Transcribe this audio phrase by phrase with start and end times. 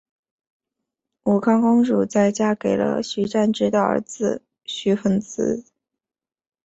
[1.25, 5.63] 武康公主在嫁给了徐湛之的儿子徐恒之。